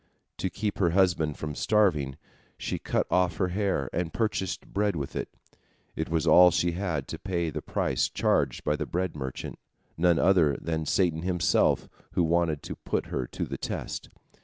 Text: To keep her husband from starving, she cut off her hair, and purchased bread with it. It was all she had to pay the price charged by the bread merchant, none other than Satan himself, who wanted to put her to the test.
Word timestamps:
To 0.39 0.49
keep 0.49 0.79
her 0.79 0.89
husband 0.97 1.37
from 1.37 1.53
starving, 1.53 2.17
she 2.57 2.79
cut 2.79 3.05
off 3.11 3.37
her 3.37 3.49
hair, 3.49 3.87
and 3.93 4.11
purchased 4.11 4.65
bread 4.65 4.95
with 4.95 5.15
it. 5.15 5.29
It 5.95 6.09
was 6.09 6.25
all 6.25 6.49
she 6.49 6.71
had 6.71 7.07
to 7.09 7.19
pay 7.19 7.51
the 7.51 7.61
price 7.61 8.09
charged 8.09 8.63
by 8.63 8.77
the 8.77 8.87
bread 8.87 9.15
merchant, 9.15 9.59
none 9.97 10.17
other 10.17 10.57
than 10.59 10.87
Satan 10.87 11.21
himself, 11.21 11.87
who 12.13 12.23
wanted 12.23 12.63
to 12.63 12.77
put 12.77 13.05
her 13.13 13.27
to 13.27 13.45
the 13.45 13.59
test. 13.59 14.09